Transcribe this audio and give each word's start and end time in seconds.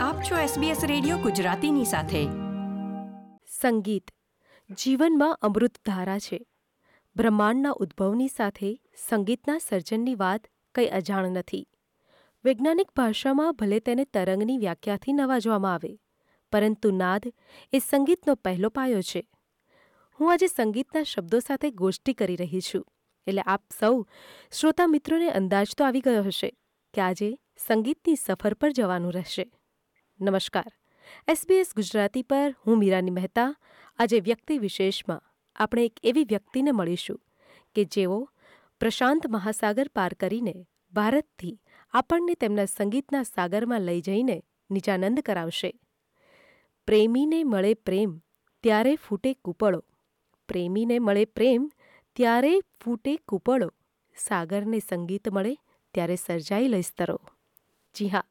આપ 0.00 0.22
છો 0.22 0.36
SBS 0.36 0.86
radio 0.86 1.18
ગુજરાતીની 1.18 1.84
સાથે. 1.84 2.20
સંગીત. 3.60 4.10
જીવનમાં 4.70 5.34
અમૃત 5.34 5.74
ધારા 5.86 6.18
છે. 6.18 6.46
બ્રહ્માંડના 7.16 7.70
ઉદ્ભવની 7.70 8.28
સાથે 8.28 8.80
સંગીતના 9.08 9.58
સર્જનની 9.58 10.14
વાત 10.14 10.46
કંઈ 10.74 10.86
અજાણ 10.86 11.28
નથી. 11.28 11.66
વૈજ્ઞાનિક 12.44 12.88
ભાષામાં 12.96 13.52
ભલે 13.52 13.80
તેને 13.80 14.04
તરંગની 14.04 14.58
વ્યાખ્યાથી 14.58 15.12
નવાજવામાં 15.12 15.74
આવે, 15.74 15.98
પરંતુ 16.52 16.90
નાદ 16.90 17.32
એ 17.72 17.78
સંગીતનો 17.78 18.34
પહેલો 18.34 18.68
પાયો 18.68 19.02
છે. 19.02 19.28
હું 20.20 20.32
આજે 20.32 20.46
સંગીતના 20.46 21.02
શબ્દો 21.02 21.38
સાથે 21.38 21.70
ગોષ્ઠી 21.70 22.12
કરી 22.14 22.36
રહી 22.36 22.60
છું, 22.60 22.84
એટલે 23.26 23.42
આપ 23.46 23.62
સૌ 23.80 24.04
શ્રોતા 24.52 24.86
મિત્રોને 24.86 25.30
અંદાજ 25.30 25.66
તો 25.78 25.84
આવી 25.84 26.00
ગયો 26.00 26.22
હશે 26.22 26.54
કે 26.94 27.00
આજે 27.00 27.38
સંગીતની 27.68 28.16
સફર 28.16 28.54
પર 28.54 28.70
જવાનું 28.70 29.12
રહેશે. 29.12 29.50
નમસ્કાર. 30.20 30.72
એસબીએસ 31.28 31.74
ગુજરાતી 31.76 32.22
પર 32.22 32.54
હું 32.66 32.78
મીરાની 32.78 33.10
મહેતા, 33.10 33.54
આજે 33.98 34.20
વ્યક્તિ 34.20 34.58
વિશેષમાં 34.58 35.22
આપણે 35.56 35.84
એક 35.84 35.92
એવી 36.02 36.24
વ્યક્તિને 36.24 36.70
મળીશું 36.70 37.20
કે 37.74 37.84
જેઓ 37.84 38.28
પ્રશાંત 38.80 39.26
મહાસાગર 39.26 39.88
પાર 39.88 40.14
કરીને 40.14 40.66
ભારતથી 40.92 41.60
આપણને 41.92 42.34
તેમના 42.34 42.64
સંગીતના 42.64 43.22
સાગરમાં 43.22 43.80
લઈ 43.80 44.00
જઈને 44.00 44.42
નિજાનંદ 44.70 45.20
કરાવશે. 45.20 45.80
પ્રેમીને 46.86 47.44
મળે 47.44 47.74
પ્રેમ, 47.74 48.18
ત્યારે 48.62 48.96
ફૂટે 48.96 49.34
કૂપળો. 49.34 49.84
પ્રેમીને 50.48 50.98
મળે 50.98 51.24
પ્રેમ, 51.24 51.70
ત્યારે 52.16 52.60
ફૂટે 52.60 53.16
કૂપળો. 53.16 53.70
સાગરને 54.16 54.78
સંગીત 54.78 55.28
મળે, 55.28 55.54
ત્યારે 55.94 56.16
સર્જાઈ 56.16 56.68
લઈસ્તરો 56.68 57.18
જી 57.94 58.08
હા 58.08 58.24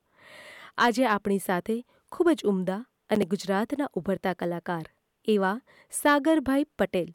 આજે 0.81 1.05
આપણી 1.05 1.39
સાથે 1.39 1.85
ખૂબ 2.11 2.29
જ 2.33 2.45
ઉમદા 2.45 2.85
અને 3.09 3.25
ગુજરાતના 3.25 3.89
ઉભરતા 3.93 4.33
કલાકાર 4.33 4.81
એવા 5.25 5.61
સાગરભાઈ 5.91 6.63
પટેલ 6.79 7.07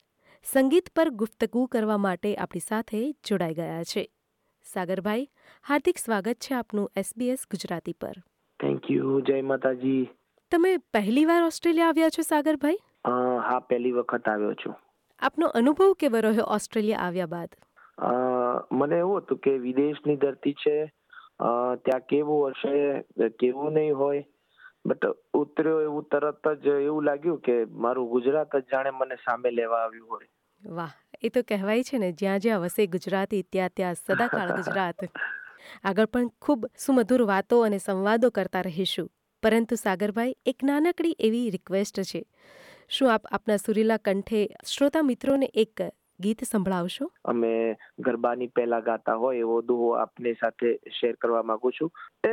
સંગીત 0.45 0.91
પર 0.97 1.09
ગુફ્તગુ 1.11 1.67
કરવા 1.67 1.97
માટે 1.97 2.35
આપણી 2.37 2.61
સાથે 2.69 3.13
જોડાઈ 3.13 3.55
ગયા 3.55 3.83
છે. 3.83 4.11
સાગરભાઈ 4.65 5.29
હાર્દિક 5.69 5.99
સ્વાગત 5.99 6.33
છે 6.33 6.55
આપનું 6.55 6.91
એસબીએસ 6.97 7.39
ગુજરાતી 7.51 7.93
પર. 7.93 8.13
થેન્ક 8.61 8.91
યુ 8.91 9.21
જય 9.21 9.41
માતાજી. 9.43 10.09
તમે 10.51 10.77
પહેલીવાર 10.77 11.43
ઓસ્ટ્રેલિયા 11.43 11.89
આવ્યા 11.89 12.09
છો 12.09 12.23
સાગરભાઈ? 12.23 12.79
હા 13.49 13.59
પહેલી 13.59 13.93
વખત 13.93 14.29
આવ્યો 14.29 14.55
છું. 14.55 14.75
આપનો 15.19 15.47
અનુભવ 15.47 15.93
કેવો 15.93 16.21
રહ્યો 16.21 16.45
ઓસ્ટ્રેલિયા 16.45 16.99
આવ્યા 16.99 17.27
બાદ? 17.27 17.49
મને 18.73 18.97
એવું 18.97 19.19
હતું 19.19 19.39
કે 19.39 19.59
વિદેશની 19.59 20.17
ધરતી 20.17 20.53
છે 20.53 20.93
ત્યાં 21.41 22.07
કેવું 22.09 22.53
હશે 22.53 23.05
કેવું 23.39 23.75
નહીં 23.75 23.97
હોય. 23.97 24.23
બટ 24.85 25.05
ઉતર્યો 25.35 25.81
એવું 25.81 26.05
તરત 26.05 26.49
જ 26.63 26.75
એવું 26.81 27.05
લાગ્યું 27.05 27.41
કે 27.41 27.55
મારું 27.77 28.09
ગુજરાત 28.09 28.57
જ 28.57 28.65
જાણે 28.71 28.91
મને 28.91 29.17
સામે 29.17 29.51
લેવા 29.51 29.83
આવ્યું 29.83 30.09
હોય. 30.09 30.29
વાહ 30.65 30.93
એ 31.23 31.29
તો 31.29 31.43
કહેવાય 31.43 31.83
છે 31.83 31.99
ને 31.99 32.13
જ્યાં 32.13 32.41
જ્યાં 32.41 32.61
વસે 32.61 32.87
ગુજરાતી 32.87 33.43
ત્યાં 33.45 33.75
ત્યાં 33.75 33.95
સદાકાળ 33.97 34.53
ગુજરાત. 34.59 34.99
આગળ 35.85 36.07
પણ 36.07 36.31
ખૂબ 36.41 36.67
સુમધુર 36.77 37.23
વાતો 37.25 37.63
અને 37.63 37.79
સંવાદો 37.79 38.31
કરતા 38.31 38.63
રહીશું. 38.63 39.09
પરંતુ 39.43 39.77
સાગરભાઈ 39.77 40.37
એક 40.47 40.63
નાનકડી 40.63 41.17
એવી 41.19 41.51
રિક્વેસ્ટ 41.51 42.01
છે. 42.03 42.23
શું 42.89 43.13
આપ 43.13 43.25
આપના 43.31 43.57
સુરીલા 43.57 43.99
કંઠે 43.99 44.41
શ્રોતા 44.67 45.03
મિત્રોને 45.03 45.49
એક 45.55 45.81
ગીત 46.21 46.45
સંભળાવશો? 46.45 47.11
અમે 47.25 47.77
ગરબાની 47.99 48.47
પહેલા 48.47 48.81
ગાતા 48.81 49.15
હોય 49.15 49.39
એવો 49.39 49.63
દુહો 49.63 49.89
આપની 49.91 50.35
સાથે 50.35 50.69
શેર 51.01 51.15
કરવા 51.15 51.43
માંગુ 51.43 51.71
છું. 51.71 51.91
એ 52.29 52.31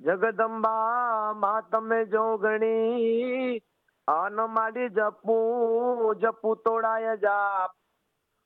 જગદંબા 0.00 1.32
માં 1.36 1.62
તમે 1.70 2.04
જો 2.04 2.36
ગણી, 2.36 3.62
આન 4.08 4.34
માડી 4.34 4.88
જપું 4.88 6.16
જપું 6.16 6.56
તોડાય 6.56 7.16
જાપ, 7.16 7.70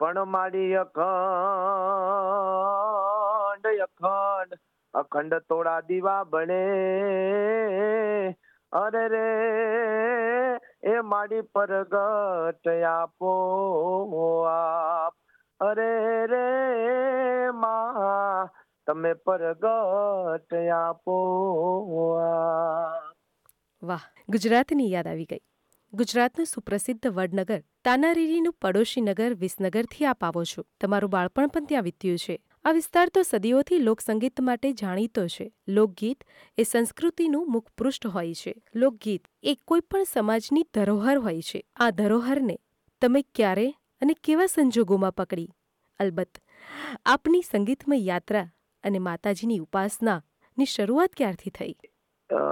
પણ 0.01 0.25
માડી 0.25 0.75
અખંડ 0.75 0.99
અખંડ 3.81 4.59
અખંડ 4.95 5.35
તોડા 5.35 5.81
દીવા 5.81 6.25
બને. 6.25 6.65
અરે 8.73 9.09
રે 9.09 9.27
એ 10.83 11.01
માડી 11.01 11.41
પરગટ 11.41 12.69
આપો, 12.69 13.33
આપ. 14.43 15.15
અરે 15.61 16.27
રે 16.27 17.51
મા, 17.51 18.49
તમે 18.87 19.15
પરગટ 19.15 20.55
આપો 20.55 21.17
વાહ, 23.83 24.01
ગુજરાતની 24.29 24.93
યાદ 24.93 25.07
આવી 25.07 25.25
ગઈ. 25.25 25.41
ગુજરાતનું 25.93 26.47
સુપ્રસિદ્ધ 26.47 27.07
વડનગર 27.07 27.61
તાનારીરીનું 27.85 28.53
પડોશી 28.53 29.01
નગર 29.01 29.35
વિસનગરથી 29.35 30.05
આપ 30.05 30.25
આવો 30.25 30.45
છો. 30.45 30.65
તમારું 30.81 31.11
બાળપણ 31.11 31.47
પણ 31.47 31.65
ત્યાં 31.65 31.83
વીત્યું 31.83 32.19
છે. 32.19 32.41
આ 32.65 32.73
વિસ્તાર 32.73 33.09
તો 33.09 33.23
સદીઓથી 33.23 33.79
લોકસંગીત 33.79 34.41
માટે 34.41 34.73
જાણીતો 34.73 35.27
છે. 35.27 35.47
લોકગીત 35.69 36.25
એ 36.59 36.63
સંસ્કૃતિનું 36.63 37.51
મુખપૃષ્ઠ 37.53 38.07
હોય 38.07 38.35
છે. 38.35 38.55
લોકગીત 38.75 39.29
એ 39.43 39.55
કોઈ 39.65 39.81
પણ 39.81 40.05
સમાજની 40.05 40.65
ધરોહર 40.75 41.19
હોય 41.19 41.43
છે. 41.43 41.61
આ 41.77 41.91
ધરોહરને 41.91 42.57
તમે 43.03 43.23
ક્યારે 43.35 43.69
અને 44.03 44.15
કેવા 44.25 44.47
સંજોગોમાં 44.47 45.13
પકડી? 45.13 45.49
અલબત્ત, 46.01 46.43
આપની 47.07 47.43
સંગીતમય 47.43 47.97
યાત્રા 48.01 48.49
અને 48.85 48.99
માતાજીની 48.99 49.61
ઉપાસનાની 49.61 50.73
શરૂઆત 50.75 51.17
ક્યારથી 51.17 51.51
થઈ? 51.51 51.75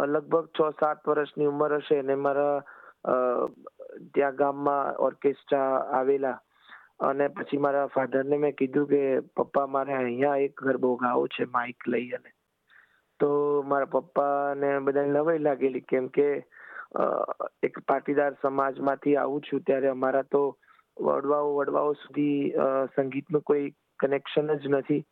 લગભગ 0.06 0.46
છ 0.56 0.80
સાત 0.80 1.08
વર્ષની 1.08 1.46
ઉંમર 1.46 1.76
હશે 1.76 1.98
અને 1.98 2.14
મારા 2.14 2.56
ત્યાં 4.14 4.36
ગામમાં 4.36 4.96
ઓર્કેસ્ટ્રા 5.08 5.70
આવેલા 5.98 6.38
અને 7.00 7.28
પછી 7.28 7.58
મારા 7.58 7.86
ફાધરને 7.94 8.36
મેં 8.42 8.56
કીધું 8.60 8.86
કે 8.92 9.00
પપ્પા 9.36 9.66
મારે 9.68 9.94
અહીંયા 9.94 10.44
એક 10.44 10.62
ગરબો 10.62 10.92
ગાવો 10.96 11.26
છે, 11.28 11.44
માઇક 11.56 11.88
લઈ 11.88 12.12
અને. 12.18 12.30
તો 13.20 13.28
મારા 13.66 13.92
પપ્પાને 13.94 14.70
બધાને 14.86 15.12
નવાઈ 15.12 15.44
લાગેલી 15.46 15.88
કેમ 15.90 16.08
કે 16.08 16.28
એક 17.62 17.80
પાટીદાર 17.88 18.38
સમાજમાંથી 18.42 19.16
આવું 19.16 19.44
છું 19.48 19.66
ત્યારે 19.66 19.90
અમારા 19.90 20.30
તો 20.30 20.42
વડવાઓ 20.96 21.52
વડવાઓ 21.56 21.92
સુધી 21.94 22.52
સંગીતનું 22.96 23.42
કોઈ 23.42 23.70
કનેક્શન 24.00 24.54
જ 24.56 24.72
નથી. 24.72 25.02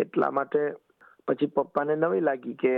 એટલા 0.00 0.30
માટે 0.30 0.62
પછી 1.28 1.52
પપ્પાને 1.56 1.94
નવી 1.96 2.26
લાગી 2.28 2.54
કે 2.62 2.74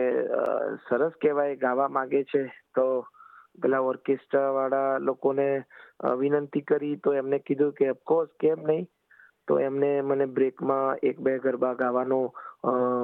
સરસ 0.88 1.14
કહેવાય, 1.22 1.56
ગાવા 1.56 1.88
માંગે 1.88 2.24
છે. 2.24 2.42
તો 2.74 2.84
પેલા 3.62 3.80
ઓર્કેસ્ટ્રા 3.80 4.50
વાળા 4.50 4.98
લોકોને 4.98 5.62
વિનંતી 6.18 6.60
કરી 6.60 6.96
તો 6.96 7.14
એમને 7.14 7.38
કીધું 7.38 7.72
કે 7.72 7.90
ઓફકોર્સ 7.90 8.30
કેમ 8.40 8.62
નહીં? 8.62 8.88
તો 9.48 9.58
એમને 9.60 10.00
મને 10.00 10.26
બ્રેકમાં 10.26 10.98
એક 11.02 11.20
બે 11.20 11.38
ગરબા 11.38 11.74
ગાવાનો 11.74 12.34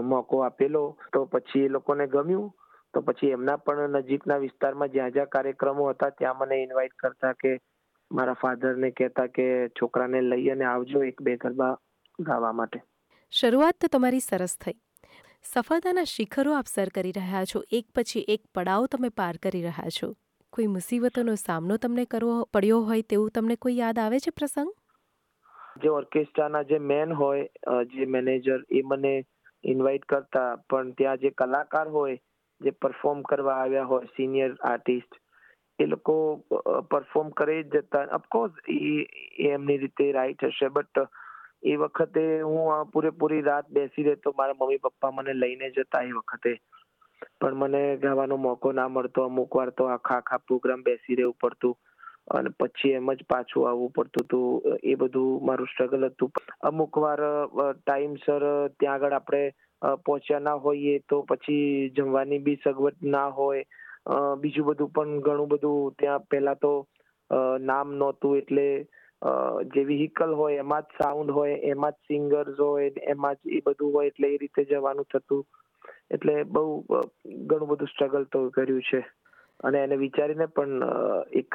મોકો 0.05 0.41
આપેલો. 0.41 0.99
તો 1.13 1.25
પછી 1.25 1.65
એ 1.65 1.69
લોકોને 1.69 2.07
ગમ્યું. 2.07 2.55
તો 2.95 3.01
પછી 3.01 3.27
એમના 3.27 3.57
પણ 3.57 3.89
નજીકના 3.89 4.37
વિસ્તારમાં 4.37 4.89
જ્યાં 4.89 5.11
જ્યાં 5.11 5.27
કાર્યક્રમો 5.27 5.91
હતા, 5.91 6.11
ત્યાં 6.11 6.39
મને 6.39 6.63
ઇન્વાઇટ 6.63 6.93
કરતા 6.93 7.33
કે, 7.33 7.53
મારા 8.13 8.33
ફાધરને 8.33 8.91
કહેતા 8.91 9.27
કે, 9.27 9.69
છોકરાને 9.69 10.21
લઈ 10.21 10.49
અને 10.49 10.65
આવજો 10.65 11.03
એક 11.03 11.23
બે 11.23 11.37
ગરબા 11.37 11.77
ગાવા 12.21 12.53
માટે. 12.53 12.83
શરૂઆત 13.33 13.75
તો 13.81 13.89
તમારી 13.89 14.21
સરસ 14.21 14.57
થઈ. 14.61 14.75
સફળતાના 15.43 16.05
શિખરો 16.05 16.53
આપ 16.55 16.67
સર 16.67 16.89
કરી 16.95 17.13
રહ્યા 17.13 17.45
છો. 17.45 17.63
એક 17.71 17.87
પછી 17.95 18.27
એક 18.29 18.43
પડાવ 18.55 18.87
તમે 18.87 19.09
પાર 19.09 19.35
કરી 19.43 19.63
રહ્યા 19.63 19.89
છો. 19.89 20.13
કોઈ 20.53 20.67
મુસીબતોનો 20.67 21.35
સામનો 21.41 21.77
તમને 21.77 22.05
કરવો 22.05 22.33
પડ્યો 22.55 22.81
હોય 22.89 23.05
તેવું 23.11 23.31
તમને 23.31 23.57
કોઈ 23.57 23.77
યાદ 23.77 23.99
આવે 23.99 24.19
છે 24.19 24.33
પ્રસંગ? 24.39 24.73
જે 25.83 25.89
ઓર્કેસ્ટ્રાના 25.91 26.63
જે 26.63 26.79
મેન 26.79 27.13
હોય 27.13 27.85
જે 27.93 28.07
મેનેજર, 28.07 28.61
એ 28.71 28.83
મને 28.85 29.15
ઇન્વાઇટ 29.65 30.05
કરતા, 30.05 30.51
પણ 30.71 30.93
ત્યાં 30.93 31.19
જે 31.19 31.31
કલાકાર 31.31 31.89
હોય, 31.89 32.19
જે 32.61 32.71
પરફોર્મ 32.71 33.23
કરવા 33.23 33.57
આવ્યા 33.63 33.85
હોય 33.85 34.13
સિનિયર 34.17 34.53
આર્ટિસ્ટ 34.65 35.21
એ 35.79 35.87
લોકો 35.87 36.15
પરફોર્મ 36.91 37.31
કરી 37.31 37.63
જતા. 37.65 38.05
ઓફકોર્સ 38.15 38.53
એ 38.69 38.79
એ 39.39 39.49
એમની 39.51 39.79
રીતે 39.79 40.13
રાઈટ 40.13 40.45
હશે 40.45 40.69
બટ 40.69 41.07
એ 41.65 41.77
વખતે 41.77 42.23
હું 42.41 42.91
પૂરેપૂરી 42.93 43.43
રાત 43.43 43.71
બેસી 43.71 44.03
રહેતો 44.03 44.35
મારા 44.39 44.59
મમ્મી 44.61 44.85
પપ્પા 44.85 45.11
મને 45.15 45.35
લઈને 45.35 45.71
જતા 45.71 46.03
એ 46.03 46.13
વખતે. 46.13 46.53
પણ 47.41 47.57
મને 47.57 47.83
ગાવાનો 47.99 48.37
મોકો 48.39 48.73
ના 48.73 48.89
મળતો. 48.89 49.25
અમુક 49.25 49.55
વાર 49.55 49.71
તો 49.73 49.89
આખા 49.89 50.17
આખા 50.17 50.45
પ્રોગ્રામ 50.47 50.85
બેસી 50.85 51.17
રહેવું 51.17 51.39
પડતું. 51.41 51.75
અને 52.31 52.51
પછી 52.53 52.95
એમ 52.95 53.11
જ 53.13 53.27
પાછું 53.29 53.67
આવવું 53.69 53.93
પડતું 53.93 54.25
હતું 54.25 54.79
એ 54.85 54.95
બધું 54.97 55.45
મારું 55.47 55.71
સ્ટ્રગલ 55.73 56.09
હતું. 56.09 56.31
અમુક 56.63 56.97
વાર 56.97 57.21
ટાઈમસર 57.79 58.43
ત્યાં 58.79 58.97
આગળ 58.97 59.19
આપણે 59.19 59.43
પહોંચ્યા 60.07 60.41
ના 60.41 60.59
હોઈએ 60.67 60.95
તો 61.09 61.23
પછી 61.25 61.91
જમવાની 61.97 62.39
બી 62.41 62.59
સગવડ 62.65 63.09
ના 63.15 63.29
હોય. 63.33 63.65
બીજું 64.41 64.67
બધું 64.67 64.93
પણ 64.93 65.21
ઘણું 65.21 65.49
બધું 65.49 65.95
ત્યાં 65.99 66.27
પહેલાં 66.31 66.61
તો 66.61 66.73
નામ 67.63 67.95
નહોતું 67.95 68.39
એટલે 68.39 68.67
જે 69.75 69.83
વ્હીકલ 69.85 70.35
હોય 70.35 70.63
એમાં 70.63 70.83
જ 70.85 71.03
સાઉન્ડ 71.03 71.31
હોય, 71.31 71.57
એમાં 71.65 71.93
જ 71.93 72.07
સિંગર્સ 72.09 72.59
હોય, 72.59 72.91
એમાં 73.07 73.37
જ 73.37 73.59
એ 73.59 73.61
બધું 73.67 73.93
હોય 73.95 74.11
એટલે 74.11 74.29
એ 74.29 74.39
રીતે 74.39 74.65
જવાનું 74.67 75.07
થતું. 75.07 75.45
એટલે 76.11 76.43
બહુ 76.43 76.87
ઘણું 77.47 77.69
બધું 77.69 77.89
સ્ટ્રગલ 77.89 78.25
તો 78.25 78.51
કર્યું 78.51 78.83
છે. 78.83 79.01
અને 79.61 79.79
એને 79.79 79.97
વિચારીને 79.97 80.47
પણ 80.47 80.83
એક 81.33 81.55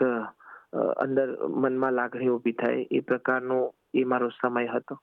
અંદર 0.97 1.27
મનમાં 1.47 1.93
લાગણી 1.93 2.27
ઊભી 2.27 2.51
થાય 2.51 2.87
એ 2.91 2.99
પ્રકારનો 2.99 3.57
એ 3.93 4.03
મારો 4.03 4.29
સમય 4.29 4.67
હતો. 4.67 4.95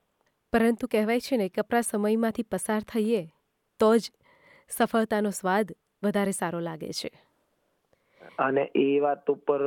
પરંતુ 0.53 0.87
કહેવાય 0.87 1.19
છે 1.19 1.37
ને 1.37 1.49
કપરા 1.49 1.81
સમયમાંથી 1.81 2.43
પસાર 2.43 2.81
થઈએ 2.81 3.21
તો 3.79 3.97
જ 3.97 4.11
સફળતાનો 4.69 5.29
સ્વાદ 5.29 5.71
વધારે 6.03 6.31
સારો 6.31 6.59
લાગે 6.59 6.91
છે. 6.91 7.11
અને 8.39 8.71
એ 8.75 8.99
વાત 8.99 9.31
ઉપર 9.31 9.61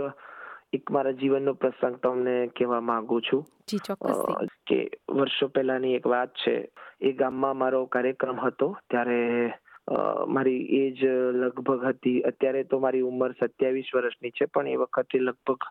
એક 0.72 0.90
મારા 0.90 1.10
જીવનનો 1.12 1.52
પ્રસંગ 1.54 1.96
તમને 1.96 2.46
કહેવા 2.48 2.80
માંગુ 2.80 3.20
છું. 3.20 3.42
જી 3.68 3.78
ચોક્કસથી 3.78 4.34
અ, 4.34 4.46
કે 4.68 4.78
વર્ષો 5.10 5.48
પહેલાની 5.48 5.96
એક 5.98 6.06
વાત 6.06 6.34
છે, 6.44 6.56
એ 7.00 7.12
ગામમાં 7.12 7.56
મારો 7.56 7.86
કાર્યક્રમ 7.86 8.38
હતો, 8.38 8.68
ત્યારે 8.90 9.20
મારી 10.28 10.62
એજ 10.78 11.04
લગભગ 11.34 11.84
હતી. 11.84 12.24
અત્યારે 12.30 12.64
તો 12.64 12.78
મારી 12.78 13.06
ઉંમર 13.10 13.32
સત્યાવીસ 13.40 13.94
વર્ષની 13.94 14.30
છે, 14.30 14.50
પણ 14.54 14.68
એ 14.68 14.76
વખતે 14.76 15.18
લગભગ 15.18 15.70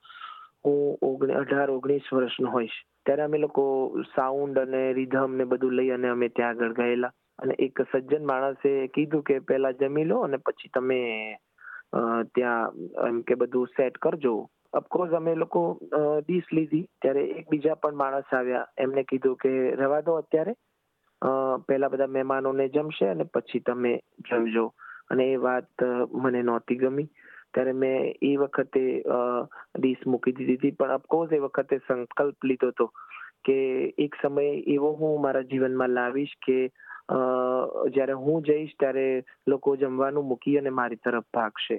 હું 0.65 0.97
ઓગણ, 1.01 1.35
અઢાર, 1.41 1.69
ઓગણીસ 1.69 2.07
વર્ષનો 2.13 2.51
હોઈશ. 2.51 2.77
ત્યારે 3.05 3.23
અમે 3.23 3.37
લોકો 3.37 3.63
સાઉન્ડ 4.15 4.57
અને 4.59 4.81
રિધમ 4.93 5.37
ને 5.37 5.45
બધું 5.45 5.77
લઈ 5.79 5.91
અને 5.91 6.09
અમે 6.09 6.29
ત્યાં 6.29 6.55
આગળ 6.55 6.73
ગયેલા. 6.73 7.13
અને 7.39 7.53
એક 7.59 7.81
સજ્જન 7.91 8.25
માણસે 8.25 8.71
કીધું 8.95 9.23
કે 9.23 9.35
પહેલા 9.39 9.77
જમી 9.81 10.09
લો 10.11 10.17
અને 10.25 10.37
પછી 10.37 10.73
તમે 10.73 11.01
ત્યાં 12.35 12.87
એમ 13.07 13.21
કે 13.21 13.35
બધું 13.35 13.73
સેટ 13.77 13.97
કરજો. 13.97 14.33
અફકોર્સ 14.73 15.11
અમે 15.13 15.35
લોકો 15.35 15.61
ડીશ 16.21 16.49
લીધી. 16.53 16.87
ત્યારે 17.01 17.23
એક 17.41 17.47
પણ 17.81 17.95
માણસ 17.95 18.33
આવ્યા. 18.33 18.65
એમને 18.77 19.03
કીધું 19.03 19.35
કે 19.35 19.51
રવા 19.75 20.01
દો 20.01 20.15
અત્યારે. 20.15 20.55
પહેલા 21.67 21.87
બધા 21.87 22.07
મહેમાનોને 22.07 22.67
જમશે 22.69 23.07
અને 23.07 23.23
પછી 23.23 23.59
તમે 23.59 23.93
જમજો. 24.29 24.65
અને 25.11 25.25
એ 25.33 25.35
વાત 25.35 25.83
મને 26.23 26.41
નહોતી 26.41 26.75
ગમી. 26.75 27.09
ત્યારે 27.53 27.71
મેં 27.71 28.13
એ 28.21 28.35
વખતે 28.35 28.83
ડીશ 29.79 30.07
મૂકી 30.07 30.31
દીધી 30.31 30.55
હતી. 30.55 30.71
પણ 30.71 30.91
અફકોર્સ 30.91 31.31
એ 31.33 31.39
વખતે 31.39 31.77
સંકલ્પ 31.87 32.45
લીધો 32.45 32.67
હતો 32.67 32.91
કે 33.45 33.57
એક 33.97 34.15
સમય 34.21 34.63
એવો 34.75 34.91
હું 34.99 35.21
મારા 35.21 35.41
જીવનમાં 35.41 35.89
લાવીશ 35.89 36.35
કે 36.45 36.57
જ્યારે 37.89 38.13
હું 38.13 38.43
જઈશ 38.43 38.73
ત્યારે 38.79 39.05
લોકો 39.47 39.75
જમવાનું 39.75 40.27
મૂકી 40.27 40.57
અને 40.57 40.69
મારી 40.69 40.95
તરફ 40.95 41.23
ભાગશે. 41.33 41.77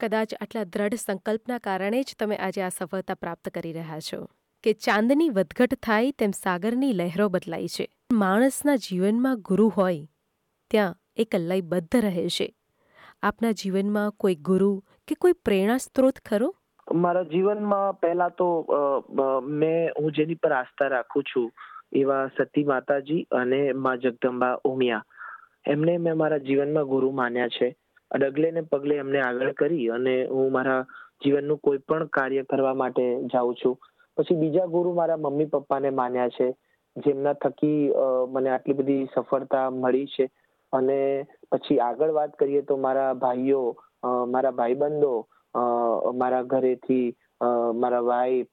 કદાચ 0.00 0.32
આટલા 0.34 0.64
દ્રઢ 0.64 0.94
સંકલ્પના 0.96 1.58
કારણે 1.58 2.00
જ 2.02 2.16
તમે 2.18 2.36
આજે 2.36 2.62
આ 2.62 2.68
સફળતા 2.68 3.14
પ્રાપ્ત 3.14 3.48
કરી 3.48 3.72
રહ્યા 3.72 4.00
છો. 4.00 4.18
કે 4.64 4.72
ચાંદની 4.72 5.28
વધઘટ 5.28 5.74
થાય 5.82 6.10
તેમ 6.12 6.32
સાગરની 6.36 6.92
લહેરો 6.92 7.28
બદલાય 7.28 7.68
છે. 7.68 7.86
માણસના 8.12 8.76
જીવનમાં 8.78 9.40
ગુરુ 9.40 9.68
હોય, 9.68 10.00
ત્યાં 10.70 10.96
એ 11.16 11.24
કલ્લાઈબદ્ધ 11.24 11.96
રહે 11.96 12.26
છે. 12.28 12.48
આપના 13.22 13.52
જીવનમાં 13.52 14.10
કોઈ 14.12 14.36
ગુરુ 14.42 14.72
કે 15.08 15.14
કોઈ 15.14 15.36
પ્રેરણા 15.44 15.76
સ્ત્રોત 15.76 16.18
ખરો? 16.24 16.48
મારા 16.88 17.22
જીવનમાં 17.24 18.00
પહેલા 18.00 18.28
તો 18.28 18.48
મેં, 19.42 19.92
હું 19.98 20.12
જેની 20.12 20.34
પર 20.34 20.52
આસ્થા 20.52 20.88
રાખું 20.88 21.24
છું, 21.24 21.46
એવા 21.92 22.26
સતી 22.38 22.64
માતાજી 22.64 23.22
અને 23.32 23.60
મા 23.74 23.96
જગદંબા 23.96 24.58
ઉમિયા. 24.64 25.04
એમને 25.66 25.96
મેં 25.98 26.16
મારા 26.16 26.38
જીવનમાં 26.38 26.84
ગુરુ 26.84 27.10
માન્યા 27.12 27.48
છે. 27.48 27.68
ડગલે 28.10 28.50
ને 28.52 28.62
પગલે 28.64 28.96
એમને 28.96 29.20
આગળ 29.20 29.52
કરી 29.54 29.90
અને 29.90 30.14
હું 30.26 30.52
મારા 30.52 30.82
જીવનનું 31.22 31.60
કોઈ 31.60 31.82
પણ 31.88 32.08
કાર્ય 32.08 32.44
કરવા 32.44 32.74
માટે 32.74 33.04
જાઉં 33.32 33.56
છું. 33.56 33.76
પછી 34.16 34.36
બીજા 34.36 34.66
ગુરુ 34.68 34.92
મારા 34.94 35.16
મમ્મી 35.18 35.46
પપ્પાને 35.46 35.90
માન્યા 35.92 36.34
છે, 36.36 36.46
જેમના 36.96 37.34
થકી 37.36 37.80
મને 38.32 38.50
આટલી 38.50 38.74
બધી 38.74 39.10
સફળતા 39.14 39.70
મળી 39.72 40.06
છે. 40.06 40.28
અને 40.72 40.98
પછી 41.50 41.80
આગળ 41.80 42.12
વાત 42.12 42.36
કરીએ 42.36 42.62
તો 42.62 42.76
મારા 42.78 43.14
ભાઈઓ 43.16 43.62
મારા 44.28 44.52
ભાઈબંધો 44.52 45.14
મારા 46.14 46.42
ઘરેથી 46.44 47.06
મારા 47.74 48.02
વાઈફ 48.02 48.52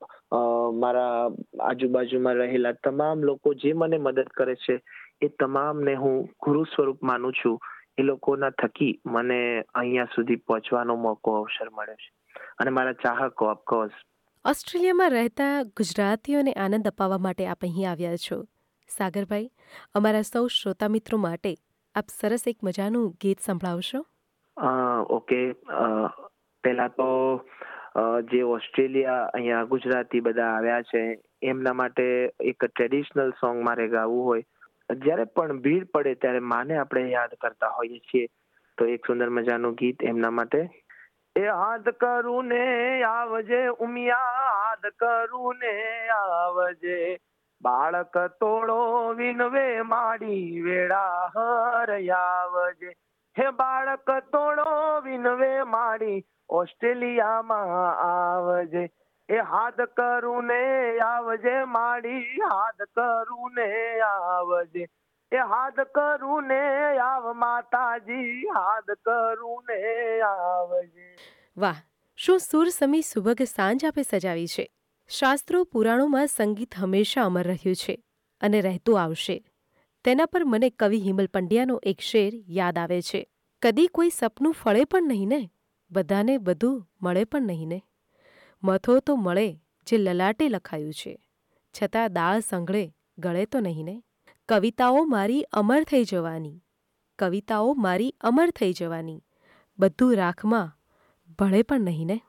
મારા 0.76 1.30
આજુબાજુમાં 1.62 2.38
રહેલા 2.38 2.74
તમામ 2.84 3.24
લોકો 3.24 3.54
જે 3.56 3.74
મને 3.74 3.98
મદદ 4.00 4.30
કરે 4.34 4.56
છે, 4.56 4.76
એ 5.22 5.28
તમામને 5.30 5.96
હું 5.96 6.18
ગુરુ 6.40 6.66
સ્વરૂપ 6.66 7.02
માનું 7.04 7.34
છું. 7.34 7.58
એ 8.02 8.04
લોકોના 8.04 8.52
થકી 8.62 8.94
મને 9.16 9.40
અહીંયા 9.82 10.14
સુધી 10.16 10.36
પહોંચવાનો 10.48 10.96
મોકો 11.08 11.36
અવસર 11.40 11.70
મળ્યો 11.80 12.00
છે. 12.04 12.12
અને 12.60 12.72
મારા 12.78 13.02
ચાહકો 13.04 13.52
ઓફકોર્સ 13.56 14.00
ઓસ્ટ્રેલિયામાં 14.46 15.12
રહેતા 15.12 15.50
ગુજરાતીઓને 15.80 16.54
આનંદ 16.66 16.88
અપાવવા 16.88 17.18
માટે 17.26 17.48
આપ 17.48 17.66
અહીં 17.68 17.90
આવ્યા 17.92 18.22
છો. 18.26 18.38
સાગરભાઈ 18.90 19.50
અમારા 19.96 20.22
સૌ 20.22 20.48
શ્રોતા 20.48 20.88
મિત્રો 20.88 21.18
માટે 21.26 21.52
આપ 21.96 22.08
સરસ 22.20 22.48
એક 22.48 22.64
મજાનું 22.64 23.12
ગીત 23.22 23.40
સંભળાવશો? 23.46 24.00
ઓકે. 25.18 25.42
પહેલા 26.64 26.88
તો 26.88 27.10
જે 28.32 28.42
ઓસ્ટ્રેલિયા 28.56 29.20
અહીંયા 29.34 29.70
ગુજરાતી 29.74 30.20
બધા 30.20 30.50
આવ્યા 30.56 30.82
છે 30.90 31.04
એમના 31.44 31.74
માટે 31.74 32.06
એક 32.42 32.66
ટ્રેડિશનલ 32.66 33.32
સોંગ 33.32 33.64
મારે 33.70 33.88
ગાવું 33.88 34.26
હોય. 34.26 34.44
જ્યારે 34.94 35.24
પણ 35.24 35.60
ભીડ 35.60 35.88
પડે 35.88 36.16
ત્યારે 36.16 36.40
માને 36.40 36.78
આપણે 36.78 37.02
યાદ 37.02 37.30
કરતા 37.42 37.68
હોઈએ 37.68 38.00
છીએ. 38.00 38.28
તો 38.78 38.86
એક 38.86 39.06
સુંદર 39.08 39.30
મજાનું 39.30 39.74
ગીત 39.74 40.04
એમના 40.04 40.32
માટે. 40.32 40.70
એ 41.36 41.48
હાથ 41.48 41.90
કરું 41.90 42.46
ને 42.46 43.04
આવજે 43.04 43.68
ઉમિયા, 43.68 44.16
હાથ 44.16 44.86
કરું 44.86 45.56
ને 45.60 46.08
આવજે. 46.08 47.18
બાળક 47.62 48.18
તોડો 48.18 49.14
વિનવે, 49.14 49.82
માડી 49.82 50.62
વેળા 50.62 51.32
હર 51.36 52.12
આવજે 52.12 52.94
હે 53.40 53.50
બાળક 53.50 54.12
તોડો 54.12 55.02
વિનવે, 55.02 55.64
માડી 55.64 56.26
ઓસ્ટ્રેલિયામાં 56.50 57.68
આવજે. 57.96 58.90
એ 59.32 59.38
હાથ 59.38 59.82
કરું 59.82 60.44
ને 60.46 61.00
આવજે 61.00 61.64
માડી, 61.64 62.20
હાથ 62.22 62.82
કરું 62.82 63.52
ને 63.54 64.00
આવજે. 64.00 64.88
એ 65.32 65.38
હાથ 65.38 65.80
કરું 65.80 66.44
ને 66.44 66.98
આવ 66.98 67.34
માતાજી, 67.34 68.48
હાથ 68.48 68.92
કરું 68.92 69.64
ને 69.70 70.22
આવજે. 70.22 71.16
વાહ, 71.58 71.76
શું 72.16 72.40
સુર 72.40 72.70
સમી 72.70 73.02
સુભગ 73.02 73.42
સાંજ 73.42 73.86
આપે 73.86 74.04
સજાવી 74.04 74.48
છે? 74.48 74.72
શાસ્ત્રો 75.10 75.64
પુરાણોમાં 75.64 76.28
સંગીત 76.28 76.76
હંમેશા 76.76 77.24
અમર 77.24 77.44
રહ્યું 77.44 77.76
છે 77.76 78.04
અને 78.42 78.62
રહેતું 78.62 79.02
આવશે. 79.02 79.44
તેના 80.04 80.26
પર 80.26 80.44
મને 80.46 80.70
કવિ 80.70 81.00
હિમલ 81.00 81.28
પંડ્યાનો 81.28 81.80
એક 81.84 82.00
શેર 82.00 82.34
યાદ 82.48 82.78
આવે 82.78 83.02
છે. 83.02 83.28
કદી 83.62 83.88
કોઈ 83.88 84.10
સપનું 84.10 84.54
ફળે 84.54 84.86
પણ 84.86 85.08
નહીં 85.08 85.28
ને? 85.28 85.50
બધાને 85.92 86.38
બધું 86.38 86.88
મળે 87.02 87.24
પણ 87.24 87.42
નહીં 87.42 87.68
ને? 87.68 87.82
મથો 88.64 89.00
તો 89.00 89.16
મળે 89.16 89.54
જે 89.88 89.98
લલાટે 89.98 90.50
લખાયું 90.50 90.94
છે. 90.94 91.24
છતાં 91.84 92.14
દાળ 92.14 92.40
સંઘળે 92.40 92.94
ગળે 93.18 93.46
તો 93.46 93.60
નહીં 93.60 93.86
ને? 93.86 94.04
કવિતાઓ 94.50 95.04
મારી 95.04 95.42
અમર 95.42 95.84
થઈ 95.84 96.04
જવાની. 96.04 96.64
કવિતાઓ 97.20 97.74
મારી 97.74 98.16
અમર 98.22 98.50
થઈ 98.50 98.74
જવાની. 98.74 99.24
બધું 99.80 100.16
રાખમાં 100.16 100.78
ભળે 101.40 101.64
પણ 101.64 101.82
નહીં 101.82 102.08
ને? 102.08 102.22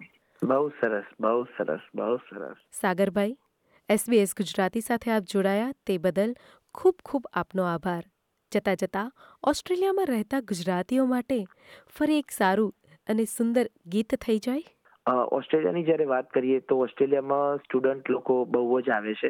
બહુ 0.42 0.68
સરસ 0.68 1.04
બહુ 1.20 1.44
સરસ 1.44 1.80
બહુ 1.94 2.16
સરસ. 2.16 2.56
સાગરભાઈ 2.80 3.38
એસબીએસ 3.88 4.34
ગુજરાતી 4.36 4.80
સાથે 4.80 5.10
આપ 5.10 5.22
જોડાયા 5.22 5.72
તે 5.86 5.98
બદલ 5.98 6.36
ખૂબ 6.74 6.94
ખૂબ 7.04 7.28
આપનો 7.32 7.62
આભાર. 7.62 8.04
જતાં 8.50 8.76
જતાં 8.76 9.12
ઓસ્ટ્રેલિયામાં 9.42 10.06
રહેતા 10.06 10.40
ગુજરાતીઓ 10.40 11.04
માટે 11.04 11.46
ફરી 11.88 12.18
એક 12.18 12.30
સારું 12.30 12.74
અને 13.06 13.24
સુંદર 13.24 13.70
ગીત 13.86 14.14
થઈ 14.14 14.38
જાય. 14.38 14.64
ઓસ્ટ્રેલિયાની 15.10 15.84
જ્યારે 15.84 16.04
વાત 16.04 16.30
કરીએ 16.30 16.60
તો 16.60 16.78
ઓસ્ટ્રેલિયામાં 16.78 17.56
સ્ટુડન્ટ 17.56 18.10
લોકો 18.10 18.44
બહુ 18.44 18.80
જ 18.80 18.90
આવે 18.90 19.14
છે. 19.14 19.28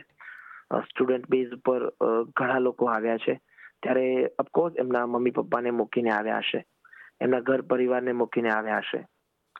સ્ટુડન્ટ 0.78 1.30
બેઝ 1.30 1.52
ઉપર 1.52 1.90
ઘણા 2.36 2.58
લોકો 2.58 2.86
આવ્યા 2.86 3.16
છે. 3.16 3.40
ત્યારે 3.82 4.26
ઓફકોર્સ 4.38 4.74
એમના 4.78 5.06
મમ્મી 5.06 5.30
પપ્પાને 5.30 5.70
મૂકીને 5.70 6.10
આવ્યા 6.10 6.38
હશે. 6.38 6.64
એમના 7.20 7.40
ઘર 7.40 7.60
પરિવારને 7.60 8.12
મૂકીને 8.12 8.50
આવ્યા 8.50 8.76
હશે. 8.76 9.06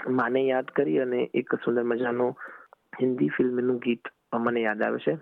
માને 0.09 0.40
યાદ 0.40 0.64
કરી 0.64 0.99
અને 0.99 1.31
એક 1.35 1.54
સુંદર 1.54 1.83
મજાનું 1.83 2.37
હિન્દી 3.02 3.28
ફિલ્મનું 3.28 3.78
ગીત 3.78 4.09
મને 4.35 4.61
યાદ 4.61 4.83
આવે 4.83 4.99
છે. 4.99 5.12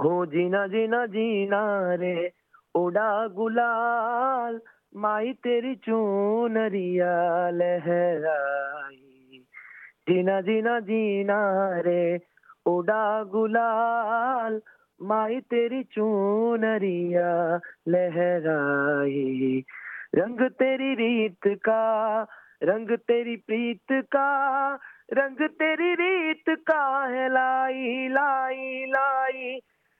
હો 0.00 0.26
જીના 0.26 0.66
જીના 0.66 1.06
જીના 1.06 1.94
રે, 1.94 2.32
ઓડા 2.74 3.26
ગુલાલ, 3.26 4.60
માઈ 4.94 5.32
તેરી 5.32 5.76
ચૂનરિયા 5.76 7.50
લહેરાઈ. 7.50 9.07
જીના 10.08 10.40
જીના 10.42 10.80
જીના 10.80 11.82
રે, 11.86 12.20
ઓડા 12.66 13.24
ગુલાલ, 13.24 14.60
માઈ 15.00 15.40
તેરી 15.50 15.84
ચૂનરિયા 15.84 17.60
લહેરાઈ. 17.86 19.64
રંગ 20.18 20.40
તેરી 20.58 20.94
રીત 20.94 21.48
કા 21.64 22.26
રંગ 22.62 22.94
તેરી 23.08 23.36
પ્રીત 23.36 23.92
કા 24.10 24.78
રંગ 25.12 25.42
તેરી 25.58 25.96
રીત 25.96 26.50
કા 26.70 27.08
હે 27.08 27.28
લાઈ 27.28 28.08
લાઈ 28.08 28.86
લાઈ. 28.86 29.52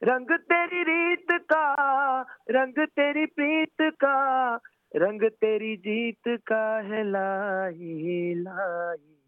રંગ 0.02 0.32
તેરી 0.48 0.84
રીત 0.84 1.36
કા 1.48 2.24
રંગ 2.56 2.82
તેરી 2.96 3.26
પ્રીત 3.26 3.86
કા 3.98 4.58
રંગ 4.94 5.30
તેરી 5.40 5.76
જીત 5.76 6.34
કા 6.46 6.80
હે 6.80 7.02
લાઈ 7.02 8.34
લાઈ. 8.34 9.27